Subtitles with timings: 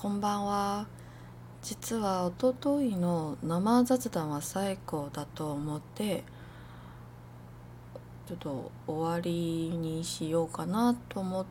[0.00, 0.86] こんばんは。
[1.60, 6.24] 実はおとといの生雑談は最後だと思って、
[8.26, 11.44] ちょっと終わりにしようかなと思っ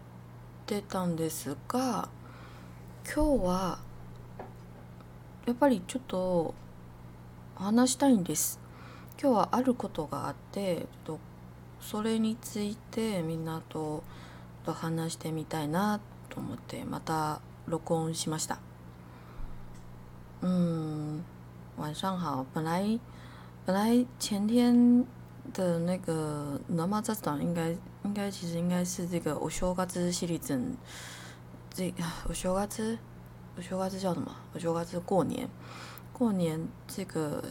[0.65, 2.09] てたんですが、
[3.05, 3.79] 今日は
[5.45, 6.55] やっぱりちょっと
[7.53, 8.59] 話したいんです。
[9.21, 11.19] 今日はあることがあって、ちょっと
[11.81, 14.03] それについてみんなと
[14.65, 18.58] 話してみたいなと思ってまた録音しました。
[20.42, 21.22] 嗯，
[21.76, 22.44] 晚上好。
[22.52, 22.98] 本来
[23.64, 25.06] 本来前天
[25.52, 27.70] 的那个生雑談应该
[28.04, 30.76] 应该其实应该是这个お正月シリーズン，
[31.72, 31.92] 这
[32.28, 32.98] お正月
[33.56, 34.34] お正月叫什么？
[34.54, 35.48] お正月过年
[36.12, 37.42] 过年这个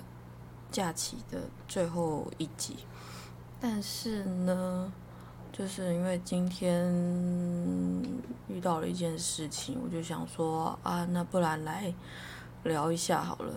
[0.72, 2.78] 假期的最后一集，
[3.60, 4.92] 但是呢，
[5.52, 6.94] 就是因为今天
[8.59, 11.95] 遇到了一件事情，我就想说啊，那不然来
[12.65, 13.53] 聊一下好了。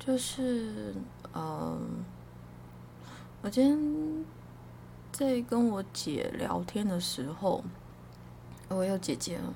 [0.00, 0.92] 就是
[1.32, 1.78] 嗯，
[3.40, 4.24] 我今天
[5.12, 7.62] 在跟我姐聊天的时候，
[8.68, 9.54] 我有姐姐了，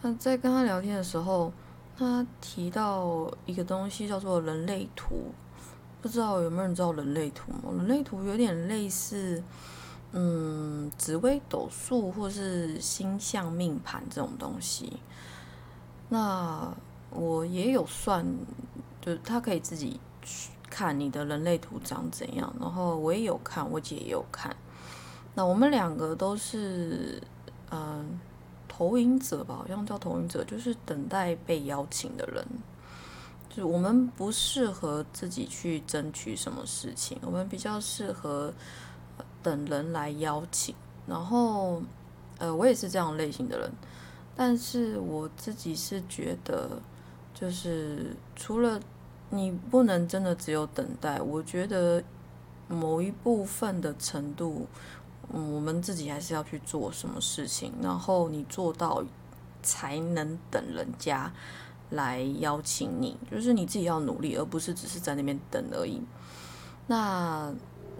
[0.00, 1.52] 那在跟她聊天的时候，
[1.98, 5.32] 她提到一个东西叫做人类图。
[6.00, 7.50] 不知道有没有人知道人类图？
[7.78, 9.42] 人类图有点类似，
[10.12, 15.00] 嗯，紫微斗数或是星象命盘这种东西。
[16.08, 16.70] 那
[17.10, 18.24] 我也有算，
[19.00, 24.54] 就是他可以自己去看你的人类图长怎样，然后我也有看，我姐也有看。
[25.34, 27.22] 那我们两个都是，
[27.70, 28.20] 嗯，
[28.68, 32.46] 投影者吧，好像叫投影者，就是等待被邀请的人。
[33.48, 38.52] 就我们不适合自己去争取什么事情，我们比较适合
[39.42, 40.74] 等人来邀请。
[41.06, 41.82] 然后，
[42.38, 43.70] 呃，我也是这样类型的人，
[44.36, 46.80] 但是我自己是觉得，
[47.34, 48.80] 就是除了
[49.30, 52.02] 你不能真的只有等待，我觉得
[52.68, 54.66] 某一部分的程度，
[55.32, 59.04] 嗯，我们自己还是要去做什么事情，然后你做到
[59.62, 61.32] 才能等人家。
[61.90, 66.00] 来邀请你，就是你自己要努力，而不是只是在那边等而已。
[66.86, 67.52] 那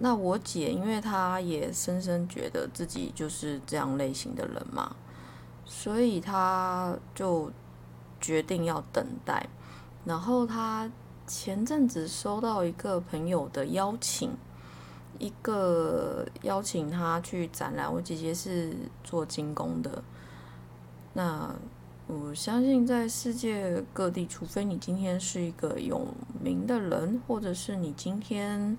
[0.04, 4.96] 那我姐，因为她也深深觉得自己就是这样类型的人嘛，
[5.64, 7.48] 所以她就
[8.20, 9.48] 决定要等待。
[10.04, 10.90] 然后她
[11.24, 14.32] 前阵子收到一个朋友的邀请，
[15.20, 17.94] 一个邀请她去展览。
[17.94, 20.02] 我姐姐是做精工的，
[21.12, 21.54] 那。
[22.08, 26.06] 我相信在世界各地，除非你今天是一个有
[26.42, 28.76] 名的人，或者是你今天，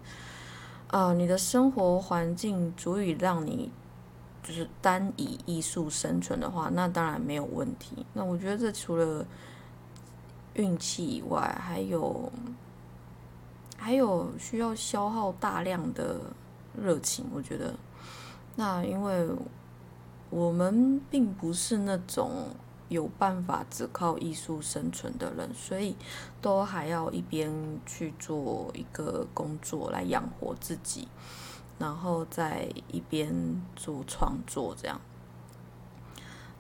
[0.94, 3.72] 呃，你的生活环境足以让你
[4.44, 8.06] 就是单以艺术生存的话，那当然没有问题。
[8.14, 9.26] 那我觉得这除了
[10.54, 12.32] 运气以外，还有
[13.76, 16.20] 还有需要消耗大量的
[16.80, 17.26] 热情。
[17.34, 17.74] 我觉得，
[18.56, 19.28] 那因为
[20.30, 22.50] 我们并不是那种。
[22.90, 25.96] 有办法只靠艺术生存的人，所以
[26.42, 27.52] 都还要一边
[27.86, 31.08] 去做一个工作来养活自己，
[31.80, 35.00] 然后再一边做创作这样。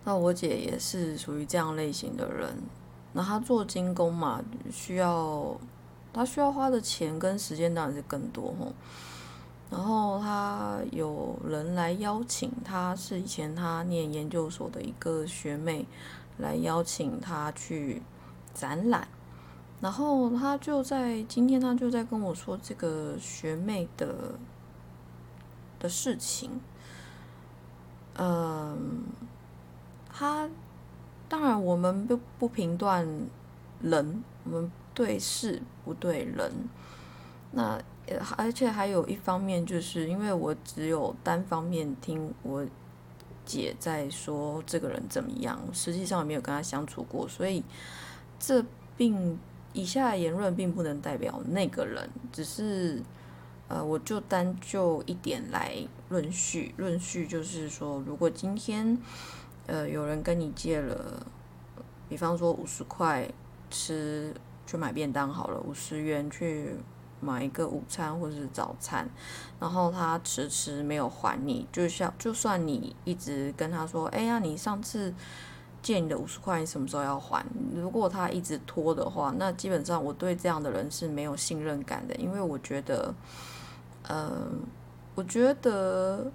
[0.06, 2.64] 那我姐也是属于这样类型的人，
[3.14, 5.56] 那她做精工嘛，需要
[6.12, 8.74] 她需要花的钱跟时间当然是更多吼。
[9.74, 15.86] 然后他有人来邀请他，是以前他念研究所的一个学妹。
[16.40, 18.02] 来邀请他去
[18.56, 19.08] 展览，
[19.80, 24.34] 然后他就在今天，他就在跟我说这个学妹的
[25.80, 26.60] 的事情。
[28.18, 29.04] 嗯，
[30.12, 30.50] 他
[31.30, 33.08] 当然我们不不评断
[33.82, 36.52] 人，我们对事不对人。
[37.52, 37.80] 那
[38.38, 42.66] 而且还有一方面，就是因为我只有单方面听我。
[43.46, 47.62] 姐在说这个人怎么样，实际上也没有跟他相处过，所以
[48.40, 48.64] 这
[48.96, 49.38] 并
[49.74, 53.04] 以下言论并不能代表那个人，只是，
[53.68, 55.76] 呃，我就单就一点来
[56.08, 58.98] 论述，论述就是说，如果今天，
[59.68, 61.28] 呃，有人跟你借了，
[62.08, 63.30] 比方说五十块
[63.70, 64.34] 吃
[64.66, 66.78] 去买便当好了，五十元去。
[67.24, 69.10] 买一个午餐或者是早餐，
[69.60, 75.14] 然后他迟迟没有还你，就像就算你一直跟他说，哎呀，你上次
[75.82, 77.46] 借你的五十块，你什么时候要还？
[77.74, 83.14] 如果他一直拖的话，那基本上我对这样的人是没有信任感的，因为我觉得，
[84.04, 84.32] 呃，
[85.16, 86.32] 我觉得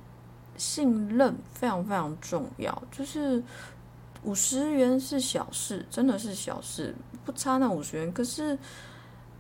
[0.57, 3.43] 信任非常非常重要，就是
[4.25, 6.95] 五十元是小事，真的是小事，
[7.25, 8.13] 不差那五十元。
[8.13, 8.59] 可是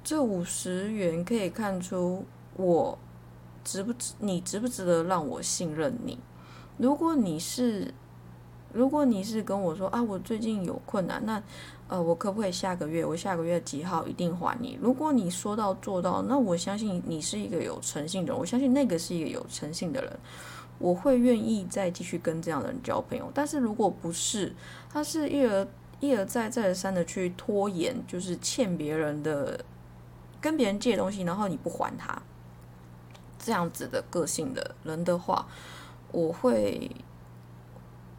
[0.02, 2.24] 这五十元可以看出
[2.56, 2.98] 我
[3.62, 6.18] 值不值，你值不值得让我信任你？
[6.78, 7.92] 如果你是，
[8.72, 11.42] 如果你是跟我说啊，我最近有困难，那
[11.88, 13.04] 呃，我可不可以下个月？
[13.04, 14.78] 我下个月几号一定还你？
[14.80, 20.18] 如果你说到做到，那我相信你是一个有诚信的人，我相信那个是一个有诚信的人。
[20.78, 24.54] 我会愿意再继续跟这样的人交朋友，但是如果不是，
[24.88, 25.66] 他是一而
[25.98, 29.58] 一而再再而三的去拖延，就是欠别人的，
[30.40, 32.22] 跟别人借东西，然后你不还他，
[33.38, 35.46] 这样子的个性的人的话，
[36.12, 36.90] 我会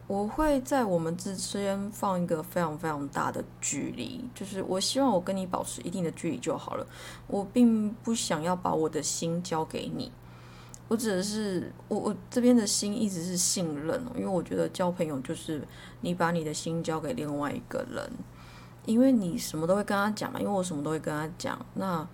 [0.06, 6.86] 我会在我们之间放一个非常非常大的距离，就是我希望我跟你保持一定的距离就好了，
[7.26, 10.10] 我并不想要把我的心交给你。
[10.88, 15.62] 我指的是我我这边的心一直是信任，因为我觉得交朋友就是
[16.00, 18.10] 你把你的心交给另外一个人，
[18.86, 21.58] 因为你什么都会跟他讲嘛，因为我什么都会跟他讲。
[21.74, 22.06] 那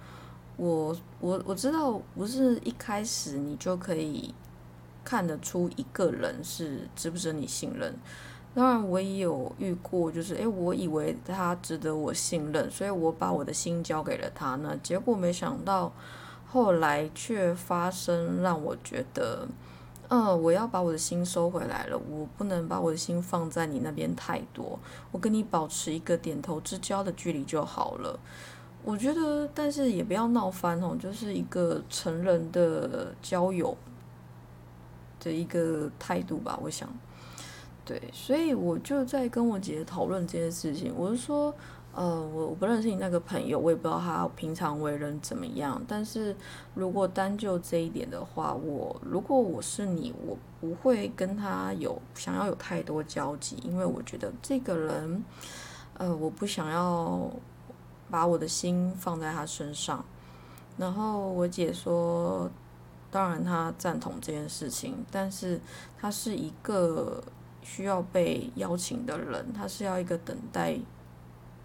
[0.56, 4.34] 我我我知道不是一开始你就可以
[5.04, 7.94] 看得出一个人是值不值得你信任。
[8.54, 15.92] 当然我也有遇过，就是诶，我以为他值得我信任，所以我把我的心交给了他，那结果没想到。
[16.48, 19.46] 后来却发生让我觉得，
[20.08, 24.78] 嗯，我要把我的心收回来了，我不能把我的心放在你那边太多，
[25.10, 28.18] 我跟你保持一个点头之交的距离就好了。
[28.84, 33.76] 我觉得，但是也不要闹翻哦，就是一个成人的交友
[35.18, 36.58] 的一个态度吧。
[36.62, 36.88] 我想，
[37.84, 41.54] 对，所以我就在跟我姐姐讨论这件事情，我是说。
[41.96, 45.82] 呃，我我不认识你那个朋友，我也不知道他平常为人怎么样。
[45.88, 46.36] 但是
[46.74, 55.24] 如果单就这一点的话，我如果我是你，我不会跟他有想要有太多交集，因为我觉得这个人，
[55.94, 57.30] 呃，我不想要
[58.10, 60.04] 把我的心放在他身上。
[60.76, 62.50] 然后我姐说，
[63.10, 65.58] 当然她赞同这件事情，但是
[65.98, 67.24] 他是一个
[67.62, 70.78] 需要被邀请的人，他是要一个等待。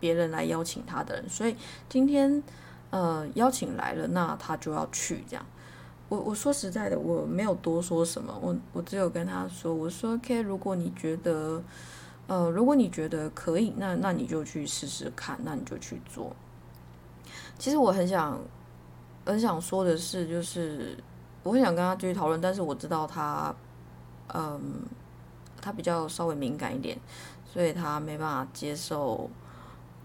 [0.02, 1.56] 别人来邀请他的人，所以
[1.88, 2.44] 今天，
[2.90, 5.46] 呃，邀请来了，那他就要去这样。
[6.10, 11.64] 我我说实在的，我没有多说什么，我我只有跟他说，我说 OK，如果你觉得，
[12.28, 16.36] 呃，如果你觉得可以，那那你就去试试看，那你就去做。
[17.58, 18.38] 其实我很想
[19.24, 20.98] 很想说的是，就是
[21.44, 23.56] 我很想跟他继续讨论，但是我知道他，
[24.34, 24.60] 嗯，
[25.62, 26.98] 他比较稍微敏感一点，
[27.46, 29.30] 所以他没办法接受。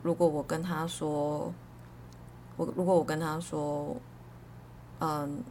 [0.07, 1.53] 如果我跟他说，
[2.57, 3.97] 我如果我跟他说，
[5.01, 5.43] 嗯，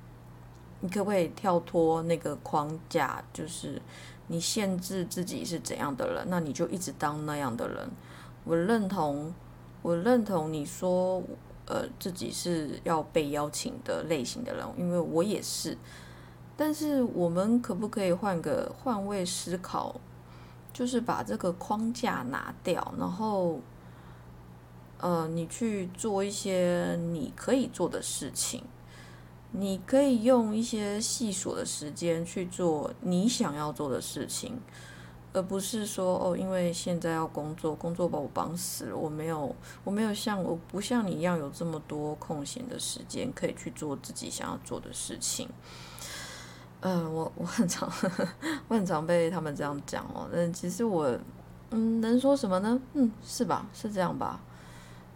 [0.79, 3.21] 你可不可以跳脱那个框架？
[3.33, 3.81] 就是
[4.27, 7.89] 你限制自己是怎样的人，那你就一直当那样的人。
[8.45, 9.33] 我认同，
[9.81, 11.21] 我认同你说，
[11.65, 15.77] 呃，自己是要被邀请的类型的人，因为我也是。
[16.55, 19.99] 但是我们可不可以换个换位思考，
[20.71, 23.59] 就是把这个框架拿掉，然后。
[24.99, 28.63] 呃，你去做一些你可以做的事情，
[29.51, 34.59] 你可以用一些细琐的时间去做你想要做的事情，
[35.33, 39.53] 而不是说哦，因为现在要工作，工作把我绑死了，我没有，
[39.83, 45.49] 我没有像我不像你一样有这么多空闲的时间可以去做自己想要做的事情。
[46.81, 47.91] 嗯，我我很常
[48.69, 51.17] 我很常被他们这样讲哦，嗯其实我
[51.71, 52.79] 嗯能说什么呢？
[52.93, 53.67] 嗯，是吧？
[53.73, 54.39] 是这样吧？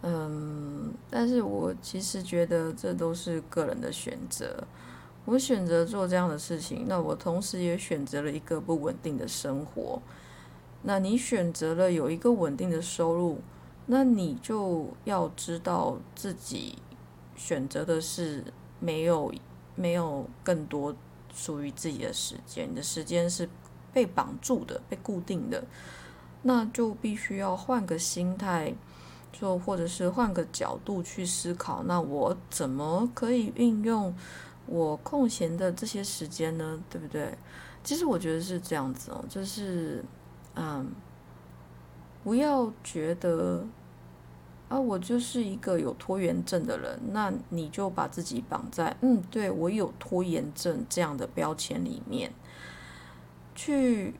[0.02, 4.64] 嗯，但是我其实觉得这都是个人的选择。
[5.26, 10.00] 我选择做这样的事情，那我同时也选择了一个不稳定的生活。
[10.82, 13.40] 那你选择了有一个稳定的收入，
[13.86, 16.78] 那你就要知道自己
[17.36, 18.42] 选择的是
[18.78, 19.30] 没有
[19.76, 20.96] 没有更多
[21.34, 23.46] 属于自己的时间，你的时间是
[23.92, 25.62] 被绑住的、被固定的，
[26.42, 28.74] 那就必须要换个心态。
[29.32, 34.14] 就或者是换个角度去思考，那我怎么可以运用
[34.66, 36.82] 我空闲的这些时间呢？
[36.90, 37.38] 对不对？
[37.82, 40.04] 其实我觉得是这样子哦，就是
[40.54, 40.90] 嗯，
[42.22, 43.64] 不要觉得
[44.68, 52.32] 啊，我就是一个有拖延症的人，那你就把自己绑在嗯，对我有拖延症这样的标签里面，
[53.54, 54.14] 去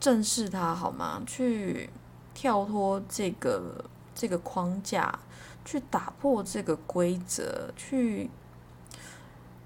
[0.00, 1.22] 正视它好吗？
[1.26, 1.90] 去
[2.34, 3.84] 跳脱这个。
[4.14, 5.18] 这个框架，
[5.64, 8.28] 去打破这个规则，去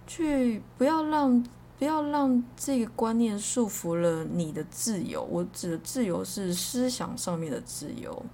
[0.07, 1.43] 去不要让
[1.79, 5.23] 不要让这个观念束缚了你的自由。
[5.25, 8.25] 我指的自由是思想上面的自由。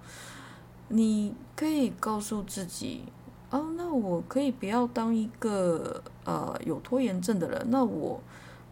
[0.89, 3.05] 你可以告诉自己，
[3.51, 7.67] 哦，那我可以不要当一个呃有拖延症的人。
[7.71, 8.21] 那我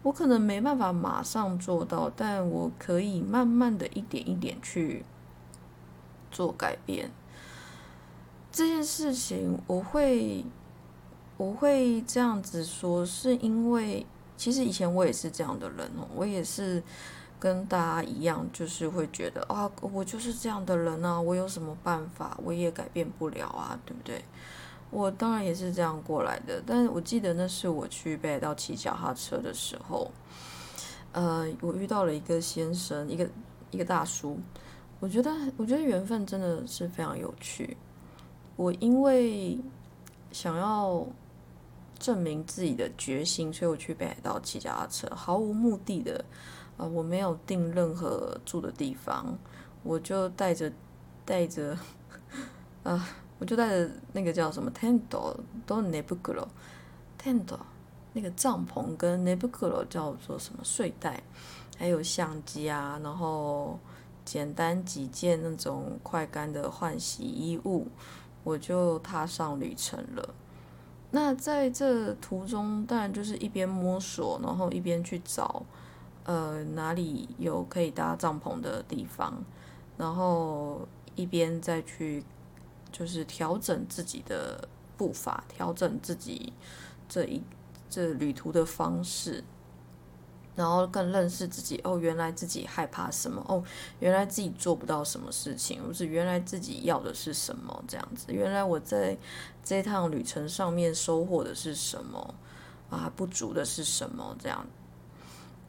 [0.03, 5.05] 我可能没办法马上做到，但我可以慢慢的一点一点去
[6.29, 7.09] 做改变。
[8.51, 10.43] 这件事情我会
[11.37, 16.81] 我会这样子说，是因为其实以前我也是这样的人哦，我也是
[17.39, 24.23] 跟大家一样，就是会觉得啊，我就是这样的人啊，我有什么办法，我也改变不了啊，对不对？
[24.91, 30.11] 我当然也是这样过来的，但是我记得那是我去北海道骑脚踏车的时候，
[31.11, 33.29] 呃，我遇到了一个先生，一个
[33.69, 34.39] 一个大叔，
[34.99, 37.77] 我觉得我觉得缘分真的是非常有趣。
[38.59, 39.57] 我因为
[40.33, 41.07] 想要
[41.97, 46.25] 证明自己的决心，所以我去北海道骑脚踏车，毫无目的的，
[46.75, 49.33] 呃，我没有订任何住的地方，
[49.81, 50.69] 我就带着
[51.23, 51.77] 带着，
[52.83, 56.45] 啊，我就带着那个叫什么 tent 都 nebukuro
[57.17, 57.57] tent
[58.11, 61.23] 那个帐篷跟 nebukuro 叫做什么睡袋，
[61.77, 63.79] 还有相机啊，然后
[64.25, 67.87] 简单几件那种快干的换洗衣物。
[68.49, 70.33] 我就踏上旅程了。
[71.11, 75.63] 那在这途中，当然就是一边摸索，然后一边去找，
[76.23, 79.43] 呃，哪里有可以搭帐篷的地方，
[79.97, 82.23] 然后一边再去，
[82.91, 86.51] 就是调整自己的步伐，调整自己
[87.07, 87.41] 这一
[87.89, 89.43] 这旅途的方式。
[90.59, 93.63] 然后更认识自己哦，原来自己害怕什么哦，
[94.01, 99.17] 原来自己做不到什么事情，不是原来自己要的是什么这样子，原来我在
[99.63, 102.35] 这趟旅程上面收获的是什么
[102.89, 104.67] 啊，不足的是什么这样。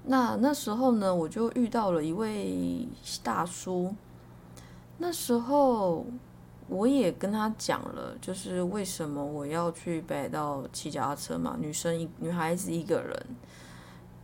[0.07, 2.89] 那那时候呢，我就遇到了一位
[3.23, 3.95] 大叔，
[4.99, 6.05] 那时候
[6.67, 13.27] 我也跟他讲了，就是为什么我要去北海道骑脚踏车嘛，女生一女孩子一个人。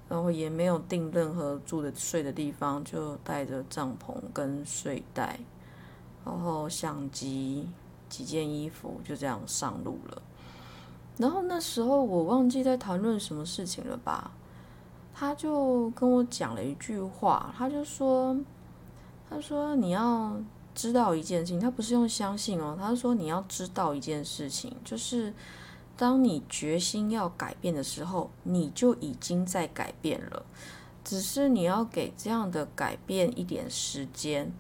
[0.09, 5.39] 然后也没有订任何住的睡的地方，就带着帐篷跟睡袋，
[6.25, 7.69] 然后相机
[8.09, 10.23] 几件衣服，就这样上路了。
[11.19, 14.31] 然后那时候我忘记在谈论什么事情了吧？
[15.13, 18.39] 他就跟我讲了一句话，他就说
[19.29, 20.37] ：“他说你要
[20.75, 25.35] 知道一件事情，他不是用相信哦，他说你要知道一件事情，就是。”
[25.97, 30.45] 当你决心要改变的时候，你就已经在改变了，
[31.03, 34.53] 只是你要给这样的改变一点时间。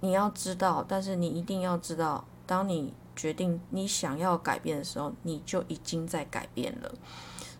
[0.00, 6.92] 你要知道，但是你一定要知道，当你决定你想要改变的时候，你就已经在改变了。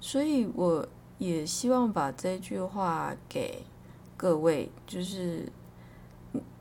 [0.00, 0.86] 所以我
[1.18, 3.64] 也希望把这句话给
[4.16, 5.52] 各位，就是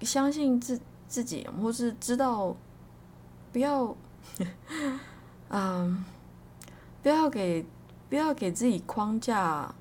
[0.02, 2.56] 相信自自己，或是知道
[3.52, 3.96] 不要。
[5.50, 6.04] 嗯，
[7.02, 7.66] 不要给
[8.10, 9.74] 不要给自己框架，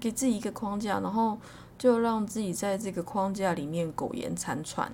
[0.00, 1.38] 给自己一个框架，然后
[1.78, 4.92] 就让自己在这个框架里面苟延残喘。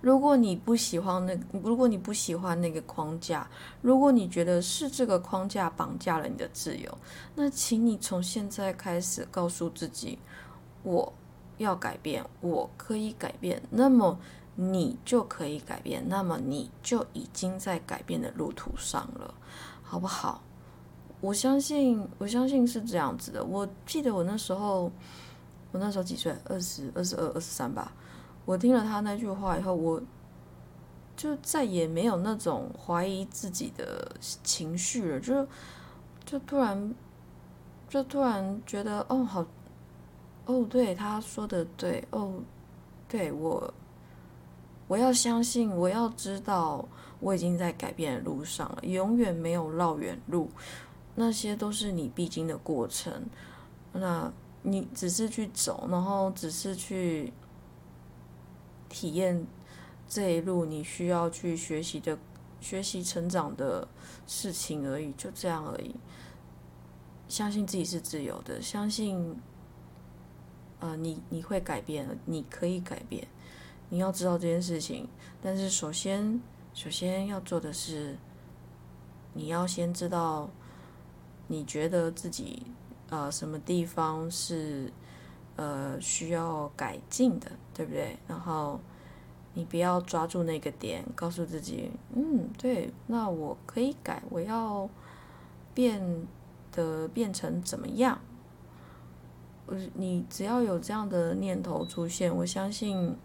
[0.00, 3.46] 如果你不喜欢那，如果你不喜欢那个框架，
[3.82, 6.98] 如果你觉得是这个框架绑架了你的自由，
[7.34, 10.18] 那请你从现在开始告诉自己，
[10.82, 11.12] 我
[11.58, 13.62] 要改变，我可以改变。
[13.68, 14.18] 那么。
[14.54, 19.34] 你就可以改变，那么你就已经在改变的路途上了，
[19.82, 20.42] 好不好？
[21.20, 23.44] 我相信，我相信是这样子的。
[23.44, 24.90] 我记得我那时候，
[25.70, 26.34] 我那时候几岁？
[26.46, 27.92] 二十二、十二、二十三吧。
[28.44, 30.02] 我听了他那句话以后，我
[31.16, 34.10] 就再也没有那种怀疑自己的
[34.42, 35.46] 情绪了，就
[36.24, 36.94] 就突然，
[37.88, 39.46] 就突然觉得，哦，好，
[40.46, 42.34] 哦，对，他说的对，哦，
[43.08, 43.72] 对我。
[44.90, 46.84] 我要相信，我要知道，
[47.20, 50.50] 我已经在改变的路上了，永远没有绕远路，
[51.14, 53.24] 那些都是你必经的过程。
[53.92, 54.32] 那
[54.62, 57.32] 你只是去走，然后只是去
[58.88, 59.46] 体验
[60.08, 62.18] 这一路你需要去学习的、
[62.60, 63.86] 学习成长的
[64.26, 65.94] 事情而已，就这样而已。
[67.28, 69.36] 相信自己是自由的，相信，
[70.80, 73.28] 呃，你你会改变，你可以改变。
[73.90, 75.06] 你要知道这件事情，
[75.42, 76.40] 但是首先，
[76.72, 78.16] 首先要做的是，
[79.34, 80.48] 你要先知道，
[81.48, 82.62] 你觉得自己
[83.10, 84.92] 呃什么地方是
[85.56, 88.16] 呃需要改进的，对不对？
[88.28, 88.80] 然后
[89.54, 94.88] 你不要抓住那个点，告诉自己，嗯，对，那我可以改，我要
[95.74, 96.00] 变
[96.70, 98.20] 的变成怎么样？
[99.66, 103.16] 呃，你只要有这样的念头出现，我相信，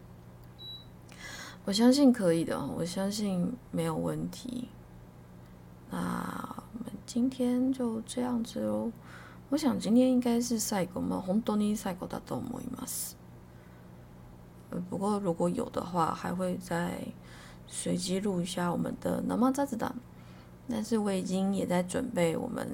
[1.65, 4.69] 我相信可以的，我相信没有问题。
[5.89, 8.91] 那我们今天就这样子喽。
[9.49, 13.15] 我想今天应该是赛狗嘛，红多尼赛狗大都摸一马斯。
[14.69, 16.99] 呃，不过如果有的话，还会再
[17.65, 19.95] 随机录一下我们的南妈扎子档。
[20.69, 22.67] 但是我已经也在准备我们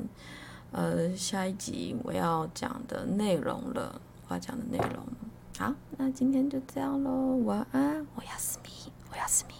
[0.73, 5.05] 呃下一集我要讲的内容了，我要讲的内容。
[5.61, 9.53] 好，那今天就这样喽，晚安，我要思密，我要思密。